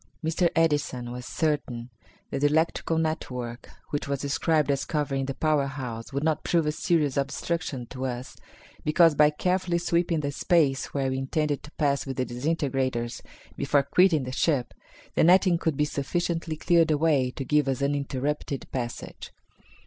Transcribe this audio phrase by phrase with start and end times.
[0.25, 0.49] Mr.
[0.55, 1.91] Edison was certain
[2.31, 6.65] that the electrical network which was described as covering the power house would not prove
[6.65, 8.35] a serious obstruction to us,
[8.83, 13.21] because by carefully sweeping the space where we intended to pass with the disintegrators
[13.55, 14.73] before quitting the ship,
[15.13, 19.31] the netting could be sufficiently cleared away to give us uninterrupted passage.